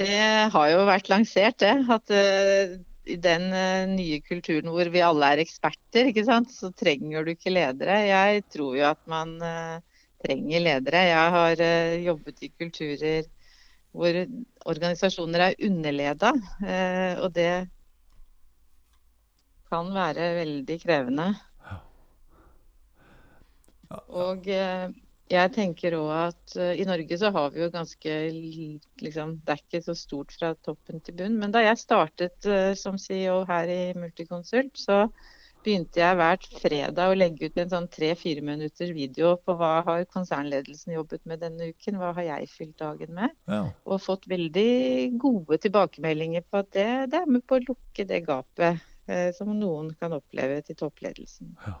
Det 0.00 0.16
har 0.52 0.70
jo 0.72 0.86
vært 0.88 1.10
lansert, 1.12 1.58
det. 1.60 1.72
At 1.92 2.12
uh, 2.14 2.76
i 3.12 3.18
den 3.20 3.48
uh, 3.52 3.84
nye 3.90 4.20
kulturen 4.24 4.70
hvor 4.72 4.88
vi 4.92 5.02
alle 5.04 5.32
er 5.34 5.42
eksperter, 5.42 6.08
ikke 6.10 6.24
sant, 6.28 6.52
så 6.54 6.72
trenger 6.72 7.26
du 7.26 7.34
ikke 7.34 7.52
ledere. 7.52 7.98
Jeg 8.08 8.46
tror 8.52 8.78
jo 8.78 8.88
at 8.88 9.02
man 9.10 9.36
uh, 9.42 10.08
trenger 10.24 10.64
ledere. 10.64 11.04
Jeg 11.10 11.36
har 11.36 11.62
jobbet 12.06 12.44
i 12.46 12.52
kulturer 12.56 13.30
hvor 13.92 14.16
organisasjoner 14.72 15.48
er 15.50 15.56
underleda. 15.66 16.30
Og 17.20 17.34
det 17.36 17.50
kan 19.68 19.90
være 19.92 20.28
veldig 20.38 20.76
krevende. 20.80 21.26
Og 24.22 24.48
jeg 25.32 25.52
tenker 25.54 25.96
òg 25.96 26.10
at 26.14 26.56
uh, 26.60 26.72
i 26.76 26.86
Norge 26.88 27.16
så 27.18 27.30
har 27.34 27.52
vi 27.54 27.62
jo 27.62 27.68
ganske 27.72 28.16
liksom, 29.02 29.38
Det 29.44 29.54
er 29.54 29.60
ikke 29.62 29.82
så 29.84 29.94
stort 29.96 30.34
fra 30.36 30.52
toppen 30.64 31.00
til 31.04 31.16
bunn. 31.18 31.38
Men 31.40 31.54
da 31.54 31.64
jeg 31.64 31.80
startet 31.80 32.48
uh, 32.48 32.72
som 32.78 32.98
CEO 33.00 33.42
her 33.48 33.70
i 33.72 33.80
Multiconsult, 33.98 34.76
så 34.78 35.06
begynte 35.62 36.00
jeg 36.00 36.18
hvert 36.18 36.46
fredag 36.58 37.12
å 37.12 37.16
legge 37.16 37.46
ut 37.48 37.58
en 37.62 37.70
sånn 37.70 37.86
tre-fire 37.92 38.42
minutter 38.44 38.90
video 38.96 39.36
på 39.46 39.54
hva 39.58 39.76
har 39.86 40.08
konsernledelsen 40.10 40.96
jobbet 40.96 41.22
med 41.30 41.42
denne 41.44 41.70
uken, 41.70 42.00
hva 42.00 42.10
har 42.16 42.26
jeg 42.26 42.50
fylt 42.50 42.74
dagen 42.82 43.14
med. 43.18 43.36
Ja. 43.50 43.62
Og 43.86 44.02
fått 44.02 44.26
veldig 44.30 45.12
gode 45.22 45.60
tilbakemeldinger 45.62 46.44
på 46.50 46.64
at 46.64 46.72
det, 46.74 46.90
det 47.14 47.22
er 47.22 47.30
med 47.30 47.46
på 47.46 47.60
å 47.60 47.64
lukke 47.68 48.08
det 48.10 48.24
gapet 48.26 48.82
uh, 49.08 49.30
som 49.38 49.54
noen 49.54 49.94
kan 50.02 50.18
oppleve 50.18 50.60
til 50.66 50.78
toppledelsen. 50.82 51.54
Ja. 51.62 51.78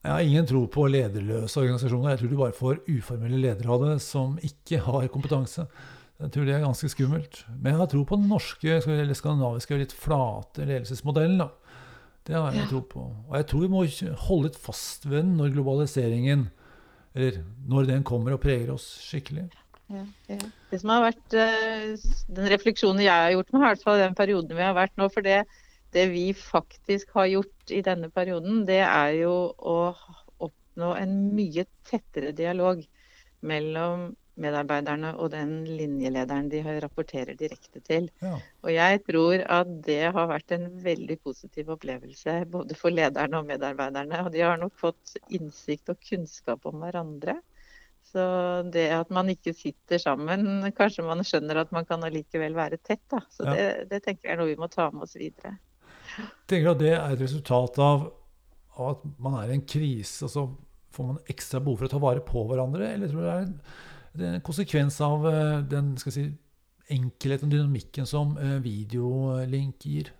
Jeg 0.00 0.12
har 0.12 0.24
ingen 0.24 0.46
tro 0.48 0.64
på 0.72 0.86
lederløse 0.88 1.60
organisasjoner. 1.60 2.14
Jeg 2.14 2.22
tror 2.22 2.30
du 2.30 2.38
bare 2.40 2.56
får 2.56 2.82
uformelle 2.88 3.40
ledere 3.42 3.72
av 3.74 3.84
det 3.84 3.98
som 4.04 4.38
ikke 4.44 4.80
har 4.86 5.10
kompetanse. 5.12 5.66
Jeg 6.20 6.32
tror 6.32 6.46
det 6.48 6.54
er 6.56 6.64
ganske 6.64 6.88
skummelt. 6.92 7.42
Men 7.52 7.74
jeg 7.74 7.80
har 7.80 7.90
tro 7.92 8.04
på 8.08 8.16
den 8.20 8.30
norske 8.32 8.78
eller 8.80 9.16
skandinaviske 9.16 9.80
litt 9.80 9.96
flate 9.96 10.64
ledelsesmodellen. 10.68 11.42
da 11.44 11.50
det 12.30 12.36
har 12.36 12.52
jeg 12.52 12.62
ja. 12.62 12.68
tro 12.70 12.80
på. 12.86 13.04
Og 13.28 13.36
jeg 13.38 13.46
tror 13.50 13.64
vi 13.64 13.70
må 13.72 13.84
holde 14.26 14.50
litt 14.50 14.58
fast 14.60 15.06
ved 15.08 15.22
den 15.22 15.36
når 15.38 15.54
globaliseringen 15.56 16.50
Eller 17.14 17.40
når 17.66 17.88
den 17.88 18.04
kommer 18.06 18.36
og 18.36 18.42
preger 18.44 18.70
oss 18.70 18.84
skikkelig. 19.02 19.48
Ja, 19.90 20.04
ja. 20.30 20.38
Det 20.70 20.78
som 20.78 20.92
har 20.94 21.08
vært 21.08 21.34
uh, 21.34 22.10
Den 22.30 22.50
refleksjonen 22.52 23.02
jeg 23.02 23.10
har 23.10 23.32
gjort 23.34 23.50
meg, 23.50 23.64
i 23.64 23.64
hvert 23.64 23.82
fall 23.82 23.98
den 24.04 24.14
perioden 24.14 24.54
vi 24.54 24.62
har 24.62 24.76
vært 24.76 24.94
nå 25.00 25.08
For 25.10 25.26
det, 25.26 25.40
det 25.94 26.06
vi 26.12 26.30
faktisk 26.36 27.14
har 27.18 27.26
gjort 27.30 27.74
i 27.74 27.82
denne 27.86 28.10
perioden, 28.14 28.64
det 28.68 28.82
er 28.86 29.14
jo 29.20 29.34
å 29.58 29.76
oppnå 30.38 30.94
en 30.98 31.14
mye 31.34 31.66
tettere 31.88 32.32
dialog 32.36 32.82
mellom 33.40 34.10
medarbeiderne 34.40 35.12
og 35.20 35.32
den 35.34 35.52
linjelederen 35.68 36.48
de 36.52 36.62
rapporterer 36.82 37.36
direkte 37.38 37.82
til. 37.84 38.08
Ja. 38.24 38.38
Og 38.64 38.72
jeg 38.72 39.02
tror 39.08 39.44
at 39.52 39.70
det 39.86 40.02
har 40.14 40.30
vært 40.30 40.54
en 40.56 40.68
veldig 40.84 41.18
positiv 41.24 41.72
opplevelse 41.74 42.40
både 42.52 42.76
for 42.78 42.94
lederne 42.94 43.40
og 43.40 43.48
medarbeiderne. 43.50 44.24
Og 44.24 44.32
de 44.34 44.44
har 44.46 44.60
nok 44.60 44.76
fått 44.80 45.16
innsikt 45.28 45.92
og 45.92 46.00
kunnskap 46.08 46.66
om 46.70 46.80
hverandre. 46.84 47.36
Så 48.10 48.22
det 48.72 48.88
at 48.94 49.10
man 49.14 49.28
ikke 49.30 49.52
sitter 49.54 50.00
sammen, 50.02 50.64
kanskje 50.74 51.04
man 51.06 51.22
skjønner 51.26 51.60
at 51.62 51.74
man 51.74 51.86
kan 51.86 52.02
allikevel 52.06 52.56
være 52.56 52.80
tett. 52.82 53.04
Da. 53.12 53.22
Så 53.30 53.46
ja. 53.46 53.54
det, 53.54 53.90
det, 53.92 54.04
tenker 54.06 54.30
jeg 54.30 54.34
er 54.34 54.40
noe 54.40 54.50
vi 54.50 54.58
må 54.58 54.70
ta 54.72 54.88
med 54.94 55.06
oss 55.06 55.18
videre. 55.20 55.58
Tenker 56.50 56.70
du 56.70 56.72
at 56.72 56.82
det 56.82 56.94
er 56.96 57.14
et 57.14 57.22
resultat 57.22 57.78
av, 57.84 58.08
at 58.80 59.06
man 59.20 59.38
er 59.40 59.52
i 59.52 59.58
en 59.58 59.68
krise, 59.68 60.26
og 60.26 60.32
så 60.32 60.44
får 60.94 61.08
man 61.12 61.22
ekstra 61.30 61.60
behov 61.62 61.80
for 61.80 61.88
å 61.88 61.92
ta 61.92 62.02
vare 62.02 62.24
på 62.26 62.44
hverandre? 62.48 62.92
Eller 62.94 63.10
tror 63.10 63.22
du 63.22 63.28
det 63.28 63.36
er 63.36 63.46
en 63.46 63.56
det 64.12 64.26
er 64.26 64.38
en 64.38 64.46
konsekvens 64.46 64.98
av 65.06 65.26
eh, 65.30 65.58
den 65.70 65.92
skal 66.00 66.14
si, 66.14 66.24
enkelheten 66.90 67.50
og 67.50 67.54
dynamikken 67.54 68.08
som 68.08 68.34
eh, 68.40 68.56
videolink 68.64 69.86
gir. 69.86 70.10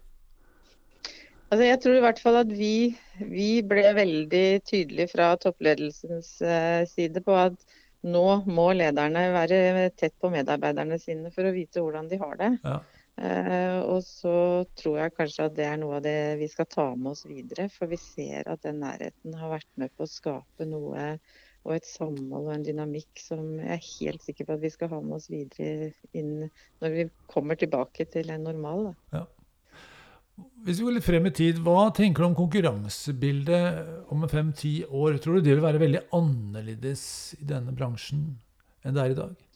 Altså 1.50 1.66
jeg 1.66 1.80
tror 1.82 1.96
i 1.98 2.02
hvert 2.04 2.20
fall 2.22 2.38
at 2.44 2.52
vi, 2.54 2.92
vi 3.18 3.50
ble 3.66 3.88
veldig 3.96 4.46
tydelige 4.62 5.10
fra 5.10 5.32
toppledelsens 5.42 6.36
eh, 6.46 6.84
side 6.86 7.24
på 7.26 7.34
at 7.34 7.58
nå 8.06 8.24
må 8.46 8.70
lederne 8.78 9.26
være 9.34 9.90
tett 9.98 10.14
på 10.22 10.30
medarbeiderne 10.32 10.96
sine 11.02 11.32
for 11.34 11.48
å 11.48 11.52
vite 11.52 11.82
hvordan 11.82 12.06
de 12.08 12.20
har 12.22 12.38
det. 12.38 12.52
Ja. 12.62 12.78
Uh, 13.20 13.84
og 13.84 14.00
så 14.06 14.64
tror 14.80 14.96
jeg 14.96 15.12
kanskje 15.12 15.46
at 15.50 15.56
det 15.58 15.66
er 15.68 15.76
noe 15.80 15.98
av 15.98 16.04
det 16.06 16.38
vi 16.40 16.48
skal 16.48 16.68
ta 16.72 16.86
med 16.96 17.12
oss 17.12 17.26
videre. 17.28 17.68
For 17.74 17.90
vi 17.90 17.98
ser 18.00 18.48
at 18.48 18.64
den 18.64 18.80
nærheten 18.80 19.36
har 19.36 19.52
vært 19.58 19.70
med 19.80 19.92
på 19.96 20.06
å 20.06 20.10
skape 20.10 20.68
noe 20.68 21.12
og 21.60 21.74
et 21.74 21.84
samhold 21.84 22.46
og 22.46 22.54
en 22.54 22.64
dynamikk 22.64 23.20
som 23.20 23.58
jeg 23.58 23.74
er 23.74 23.82
helt 23.84 24.24
sikker 24.24 24.48
på 24.48 24.56
at 24.56 24.62
vi 24.62 24.70
skal 24.72 24.88
ha 24.94 25.00
med 25.04 25.18
oss 25.18 25.28
videre 25.28 25.90
inn 26.16 26.48
når 26.80 26.94
vi 26.94 27.04
kommer 27.28 27.58
tilbake 27.60 28.06
til 28.08 28.32
en 28.32 28.46
normal. 28.48 28.94
Ja. 29.12 29.26
Hvis 30.64 30.80
vi 30.80 30.86
går 30.86 30.96
litt 30.96 31.04
frem 31.04 31.28
i 31.28 31.34
tid, 31.36 31.60
hva 31.60 31.90
tenker 31.96 32.24
du 32.24 32.30
om 32.30 32.38
konkurransebildet 32.38 34.08
om 34.12 34.24
fem-ti 34.32 34.78
år? 34.88 35.20
Tror 35.20 35.36
du 35.36 35.44
det 35.44 35.52
vil 35.52 35.64
være 35.66 35.82
veldig 35.82 36.02
annerledes 36.16 37.04
i 37.36 37.44
denne 37.52 37.76
bransjen 37.76 38.24
enn 38.80 38.96
det 38.96 39.04
er 39.04 39.12
i 39.12 39.20
dag? 39.20 39.49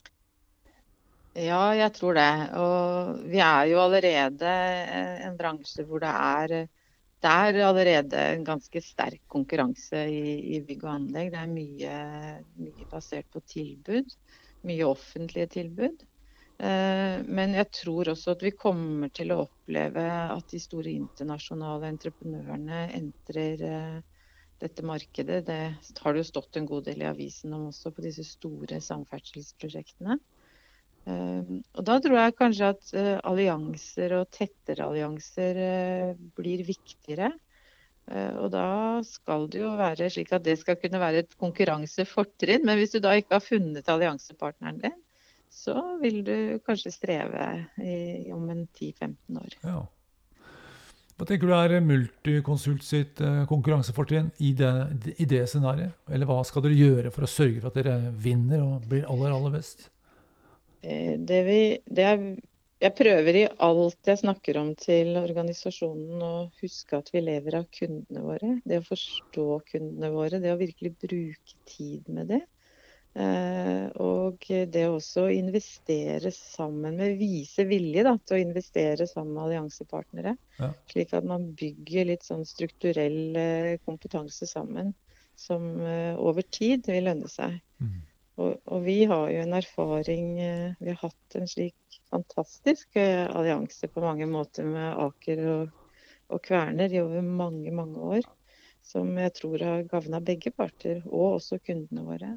Ja, 1.34 1.74
jeg 1.74 1.90
tror 1.96 2.14
det. 2.14 2.30
Og 2.62 3.22
vi 3.26 3.40
er 3.42 3.66
jo 3.72 3.82
allerede 3.82 4.50
en 5.26 5.36
bransje 5.38 5.82
hvor 5.88 6.02
det 6.04 6.12
er 6.14 6.56
det 7.24 7.30
er 7.32 7.56
allerede 7.64 8.18
en 8.34 8.42
ganske 8.44 8.80
sterk 8.84 9.22
konkurranse 9.32 10.02
i, 10.12 10.34
i 10.54 10.58
bygg 10.60 10.82
og 10.84 10.90
anlegg. 10.92 11.30
Det 11.32 11.38
er 11.40 11.52
mye, 11.54 11.94
mye, 12.60 12.88
basert 12.90 13.30
på 13.32 13.40
tilbud. 13.48 14.12
Mye 14.68 14.84
offentlige 14.84 15.46
tilbud. 15.54 16.04
Eh, 16.60 17.16
men 17.24 17.56
jeg 17.56 17.70
tror 17.80 18.12
også 18.12 18.34
at 18.36 18.44
vi 18.44 18.52
kommer 18.52 19.08
til 19.16 19.32
å 19.32 19.40
oppleve 19.46 20.04
at 20.36 20.52
de 20.52 20.60
store 20.60 20.92
internasjonale 20.92 21.88
entreprenørene 21.94 22.84
entrer 23.00 23.64
eh, 23.70 23.98
dette 24.60 24.84
markedet. 24.84 25.40
Det 25.48 25.58
har 26.04 26.12
det 26.12 26.26
jo 26.26 26.28
stått 26.28 26.60
en 26.60 26.68
god 26.68 26.90
del 26.90 27.06
i 27.06 27.08
avisen 27.08 27.56
om 27.56 27.70
også 27.72 27.94
på 27.96 28.04
disse 28.04 28.26
store 28.28 28.84
samferdselsprosjektene. 28.84 30.20
Ehm, 31.04 31.60
og 31.76 31.84
da 31.84 31.98
tror 32.00 32.16
jeg 32.16 32.36
kanskje 32.38 32.70
at 32.72 32.92
uh, 32.96 33.16
allianser 33.28 34.16
og 34.16 34.30
tettere 34.32 34.86
allianser 34.86 35.60
uh, 35.60 36.12
blir 36.38 36.64
viktigere. 36.64 37.32
Uh, 38.08 38.44
og 38.44 38.50
da 38.52 38.66
skal 39.06 39.48
det 39.52 39.62
jo 39.62 39.72
være 39.80 40.10
slik 40.12 40.32
at 40.36 40.44
det 40.46 40.58
skal 40.60 40.78
kunne 40.80 41.00
være 41.00 41.24
et 41.24 41.34
konkurransefortrinn. 41.40 42.64
Men 42.64 42.80
hvis 42.80 42.96
du 42.96 43.02
da 43.04 43.16
ikke 43.18 43.36
har 43.36 43.44
funnet 43.44 43.90
alliansepartneren 43.92 44.80
din, 44.84 45.00
så 45.54 45.76
vil 46.00 46.22
du 46.26 46.36
kanskje 46.66 46.90
streve 46.90 47.50
i, 47.78 48.30
om 48.34 48.48
en 48.50 48.64
10-15 48.66 49.38
år. 49.38 49.58
Ja. 49.62 49.84
Hva 51.14 51.28
tenker 51.28 51.46
du 51.46 51.54
er 51.54 51.84
Multiconsult 51.84 52.82
sitt 52.82 53.20
konkurransefortrinn 53.46 54.32
i 54.42 54.50
det, 54.58 54.72
i 55.14 55.28
det 55.30 55.44
scenarioet? 55.46 55.94
Eller 56.10 56.26
hva 56.26 56.40
skal 56.42 56.64
dere 56.64 56.74
gjøre 56.74 57.12
for 57.14 57.22
å 57.22 57.30
sørge 57.30 57.60
for 57.60 57.70
at 57.70 57.78
dere 57.78 58.10
vinner 58.18 58.64
og 58.64 58.88
blir 58.90 59.06
aller, 59.06 59.30
aller 59.30 59.54
best? 59.54 59.92
Eh, 60.84 61.18
Det 61.18 61.42
vi, 61.46 61.60
det 61.86 62.04
er, 62.04 62.24
jeg 62.84 62.94
prøver 62.98 63.38
i 63.38 63.44
alt 63.66 64.10
jeg 64.10 64.20
snakker 64.20 64.58
om 64.60 64.74
til 64.78 65.14
organisasjonen 65.16 66.24
å 66.24 66.32
huske 66.60 66.98
at 66.98 67.08
vi 67.14 67.22
lever 67.24 67.60
av 67.60 67.68
kundene 67.72 68.24
våre. 68.24 68.58
Det 68.64 68.82
å 68.82 68.88
forstå 68.88 69.46
kundene 69.70 70.10
våre, 70.14 70.42
det 70.42 70.52
å 70.52 70.60
virkelig 70.60 70.94
bruke 71.06 71.56
tid 71.70 72.10
med 72.12 72.34
det. 72.34 72.42
Eh, 73.14 73.86
og 74.02 74.42
det 74.42 74.88
å 74.88 74.96
også 74.98 75.28
investere 75.30 76.32
sammen 76.34 76.98
med, 76.98 77.14
vise 77.20 77.64
vilje 77.70 78.02
da, 78.04 78.16
til 78.18 78.36
å 78.36 78.42
investere 78.42 79.06
sammen 79.06 79.36
med 79.36 79.44
alliansepartnere. 79.46 80.34
Ja. 80.58 80.72
Slik 80.90 81.14
at 81.14 81.28
man 81.30 81.52
bygger 81.56 82.10
litt 82.10 82.26
sånn 82.26 82.42
strukturell 82.48 83.38
eh, 83.38 83.76
kompetanse 83.86 84.50
sammen 84.50 84.92
som 85.38 85.64
over 86.22 86.44
tid 86.46 86.86
vil 86.86 87.08
lønne 87.08 87.26
seg. 87.26 87.56
Mm. 87.82 88.02
Og, 88.34 88.56
og 88.66 88.82
vi 88.82 89.04
har 89.06 89.28
jo 89.30 89.42
en 89.44 89.54
erfaring 89.54 90.30
eh, 90.42 90.72
Vi 90.80 90.90
har 90.90 90.98
hatt 91.04 91.36
en 91.38 91.46
slik 91.46 92.00
fantastisk 92.10 92.98
eh, 92.98 93.22
allianse 93.30 93.86
på 93.90 94.02
mange 94.02 94.26
måter 94.26 94.66
med 94.66 94.98
Aker 95.04 95.42
og, 95.52 95.92
og 96.34 96.42
Kverner 96.42 96.90
i 96.90 97.02
over 97.02 97.22
mange, 97.22 97.70
mange 97.74 98.10
år. 98.18 98.26
Som 98.84 99.14
jeg 99.16 99.32
tror 99.38 99.62
har 99.64 99.86
gagna 99.88 100.20
begge 100.20 100.50
parter, 100.52 100.98
og 101.08 101.38
også 101.38 101.56
kundene 101.64 102.02
våre. 102.04 102.34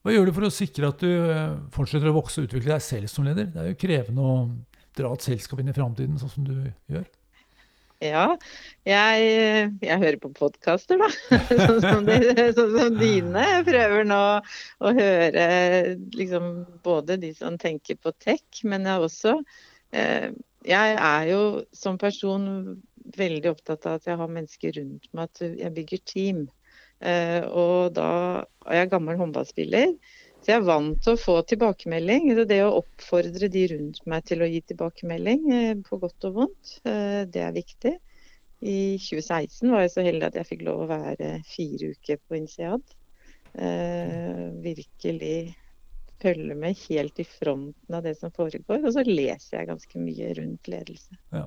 Hva 0.00 0.14
gjør 0.14 0.30
du 0.30 0.32
for 0.32 0.48
å 0.48 0.54
sikre 0.54 0.88
at 0.88 1.02
du 1.02 1.10
eh, 1.10 1.58
fortsetter 1.74 2.08
å 2.08 2.16
vokse 2.16 2.40
og 2.40 2.48
utvikle 2.48 2.72
deg 2.72 2.84
selv 2.84 3.10
som 3.12 3.26
leder? 3.26 3.50
Det 3.52 3.60
er 3.60 3.72
jo 3.74 3.80
krevende 3.82 4.24
å 4.24 4.36
dra 4.96 5.12
et 5.12 5.26
selskap 5.26 5.60
inn 5.60 5.72
i 5.72 5.76
framtiden 5.76 6.16
sånn 6.20 6.32
som 6.32 6.46
du 6.46 6.54
gjør. 6.88 7.04
Ja, 8.00 8.38
jeg, 8.88 9.72
jeg 9.84 10.00
hører 10.00 10.16
på 10.22 10.30
podkaster, 10.32 10.96
da. 11.02 11.08
Sånn 11.66 11.82
som, 11.84 12.06
de, 12.06 12.16
sånn 12.56 12.70
som 12.72 12.94
dine. 12.96 13.42
Jeg 13.44 13.66
prøver 13.66 14.06
nå 14.08 14.20
å 14.40 14.92
høre 14.96 15.44
liksom, 16.16 16.46
både 16.86 17.18
de 17.20 17.34
som 17.36 17.58
tenker 17.60 17.98
på 18.00 18.14
tech, 18.16 18.62
men 18.64 18.88
jeg 18.88 19.04
også 19.04 19.34
eh, 19.92 20.30
Jeg 20.64 20.96
er 20.96 21.28
jo 21.28 21.42
som 21.76 22.00
person 22.00 22.48
veldig 23.16 23.52
opptatt 23.52 23.84
av 23.84 24.00
at 24.00 24.08
jeg 24.08 24.16
har 24.20 24.32
mennesker 24.32 24.74
rundt 24.80 25.12
meg, 25.12 25.28
at 25.28 25.44
jeg 25.60 25.76
bygger 25.76 26.02
team. 26.08 26.42
Eh, 27.04 27.44
og 27.48 27.92
da 27.96 28.10
og 28.64 28.72
jeg 28.76 28.86
er 28.86 28.90
gammel 28.92 29.20
håndballspiller, 29.20 29.92
så 30.40 30.54
jeg 30.54 30.56
er 30.56 30.68
vant 30.68 31.00
til 31.04 31.16
å 31.16 31.20
få 31.20 31.34
tilbakemelding. 31.50 32.30
Så 32.36 32.46
det 32.48 32.60
å 32.64 32.78
oppfordre 32.78 33.50
de 33.52 33.64
rundt 33.74 34.00
meg 34.08 34.24
til 34.28 34.40
å 34.40 34.48
gi 34.48 34.62
tilbakemelding, 34.70 35.42
eh, 35.52 35.74
på 35.84 35.98
godt 36.00 36.28
og 36.30 36.38
vondt, 36.38 36.78
eh, 36.88 37.26
det 37.28 37.42
er 37.44 37.52
viktig. 37.52 37.92
I 38.60 38.96
2016 39.00 39.70
var 39.72 39.84
jeg 39.84 39.92
så 39.92 40.04
heldig 40.04 40.26
at 40.30 40.38
jeg 40.40 40.48
fikk 40.48 40.64
lov 40.64 40.84
å 40.84 40.90
være 40.90 41.30
fire 41.48 41.92
uker 41.92 42.20
på 42.24 42.40
INSEAD. 42.40 42.96
Eh, 43.60 44.48
virkelig 44.64 45.54
følge 46.20 46.56
med 46.56 46.76
helt 46.88 47.20
i 47.20 47.24
fronten 47.24 47.96
av 47.96 48.04
det 48.04 48.16
som 48.18 48.32
foregår. 48.32 48.84
Og 48.84 48.92
så 48.96 49.04
leser 49.04 49.58
jeg 49.58 49.70
ganske 49.70 50.00
mye 50.00 50.34
rundt 50.40 50.72
ledelse. 50.72 51.20
Ja. 51.32 51.46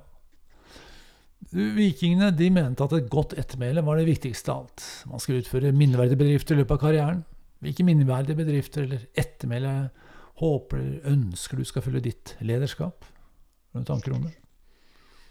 Vikingene 1.53 2.31
de 2.33 2.49
mente 2.49 2.85
at 2.85 2.93
et 2.97 3.09
godt 3.11 3.35
ettermæle 3.37 3.83
var 3.85 3.97
det 3.99 4.07
viktigste 4.07 4.53
av 4.53 4.63
alt. 4.63 4.85
Man 5.09 5.21
skal 5.21 5.41
utføre 5.41 5.73
minneverdige 5.75 6.21
bedrifter 6.21 6.55
i 6.55 6.61
løpet 6.61 6.77
av 6.77 6.83
karrieren. 6.85 7.23
Hvilke 7.63 7.85
minneverdige 7.87 8.35
bedrifter 8.35 8.83
eller 8.83 9.03
ettermæle 9.15 9.73
håper 10.41 10.79
eller 10.81 11.11
ønsker 11.13 11.59
du 11.59 11.67
skal 11.67 11.85
følge 11.85 12.07
ditt 12.09 12.35
lederskap? 12.43 13.05
Har 13.73 13.85
tanker 13.87 14.15
om 14.17 14.25
det? 14.27 14.33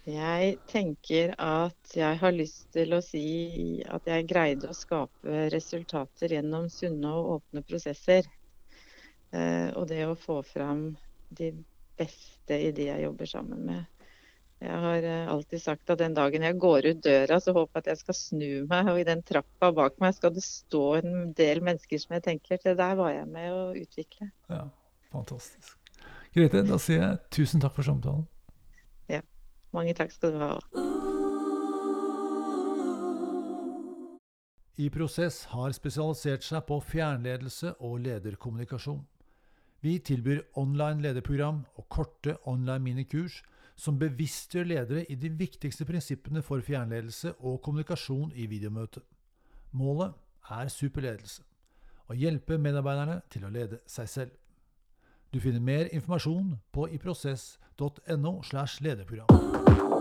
Jeg 0.09 0.57
tenker 0.67 1.35
at 1.39 1.93
jeg 1.95 2.19
har 2.19 2.33
lyst 2.35 2.65
til 2.75 2.97
å 2.97 3.03
si 3.05 3.83
at 3.87 4.09
jeg 4.11 4.27
greide 4.27 4.73
å 4.73 4.75
skape 4.75 5.45
resultater 5.53 6.35
gjennom 6.35 6.67
sunne 6.73 7.13
og 7.15 7.37
åpne 7.37 7.63
prosesser. 7.69 8.27
Eh, 9.31 9.69
og 9.79 9.87
det 9.93 10.03
å 10.09 10.19
få 10.19 10.41
fram 10.43 10.89
de 11.31 11.53
beste 12.01 12.59
i 12.59 12.73
de 12.75 12.89
jeg 12.89 13.05
jobber 13.05 13.31
sammen 13.31 13.63
med. 13.69 13.85
Jeg 14.63 14.79
har 14.79 15.03
eh, 15.03 15.27
alltid 15.27 15.59
sagt 15.59 15.91
at 15.91 15.99
den 15.99 16.15
dagen 16.15 16.45
jeg 16.47 16.59
går 16.63 16.87
ut 16.93 17.01
døra, 17.03 17.41
så 17.43 17.55
håper 17.57 17.81
jeg 17.81 17.83
at 17.83 17.89
jeg 17.91 18.01
skal 18.05 18.15
snu 18.15 18.51
meg, 18.71 18.91
og 18.93 19.01
i 19.01 19.07
den 19.09 19.25
trappa 19.27 19.73
bak 19.75 19.99
meg 20.03 20.15
skal 20.15 20.31
det 20.37 20.45
stå 20.47 20.83
en 21.01 21.33
del 21.35 21.65
mennesker 21.67 21.99
som 21.99 22.15
jeg 22.15 22.23
tenker 22.29 22.63
det 22.63 22.77
der 22.79 22.95
var 22.99 23.11
jeg 23.11 23.27
med 23.27 23.51
å 23.51 23.65
utvikle. 23.75 24.31
Ja, 24.53 24.69
fantastisk. 25.11 25.75
Grete, 26.33 26.63
da 26.69 26.79
sier 26.79 27.03
jeg 27.03 27.19
tusen 27.35 27.63
takk 27.65 27.75
for 27.75 27.91
samtalen. 27.91 28.23
Ja. 29.11 29.25
Mange 29.75 29.97
takk 29.99 30.15
skal 30.15 30.37
du 30.37 30.39
ha. 30.45 30.55
I 34.79 34.89
Prosess 34.95 35.45
har 35.51 35.75
spesialisert 35.75 36.47
seg 36.47 36.63
på 36.71 36.79
fjernledelse 36.87 37.75
og 37.83 37.99
lederkommunikasjon. 38.07 39.03
Vi 39.83 39.99
tilbyr 39.99 40.45
online 40.55 41.03
lederprogram 41.03 41.65
og 41.75 41.89
korte 41.91 42.39
online 42.47 42.87
minikurs 42.87 43.43
som 43.77 43.99
bevisstgjør 43.99 44.69
ledere 44.69 45.05
i 45.11 45.17
de 45.19 45.31
viktigste 45.39 45.87
prinsippene 45.89 46.43
for 46.43 46.61
fjernledelse 46.61 47.35
og 47.41 47.61
kommunikasjon 47.63 48.33
i 48.35 48.47
videomøte. 48.51 49.01
Målet 49.73 50.13
er 50.51 50.69
superledelse 50.69 51.43
å 52.11 52.17
hjelpe 52.19 52.59
medarbeiderne 52.61 53.21
til 53.33 53.47
å 53.47 53.53
lede 53.53 53.81
seg 53.89 54.11
selv. 54.11 54.37
Du 55.33 55.41
finner 55.41 55.65
mer 55.65 55.89
informasjon 55.95 56.59
på 56.73 56.91
iprosess.no 56.93 58.35
slash 58.45 58.83
lederprogram. 58.85 59.92